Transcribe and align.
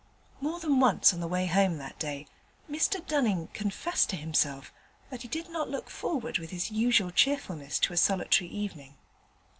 More 0.39 0.59
than 0.59 0.79
once 0.79 1.13
on 1.13 1.19
the 1.19 1.27
way 1.27 1.45
home 1.45 1.77
that 1.77 1.99
day 1.99 2.25
Mr 2.67 3.05
Dunning 3.05 3.49
confessed 3.53 4.09
to 4.09 4.15
himself 4.15 4.73
that 5.11 5.21
he 5.21 5.27
did 5.27 5.47
not 5.51 5.69
look 5.69 5.91
forward 5.91 6.39
with 6.39 6.49
his 6.49 6.71
usual 6.71 7.11
cheerfulness 7.11 7.77
to 7.81 7.93
a 7.93 7.97
solitary 7.97 8.49
evening. 8.49 8.95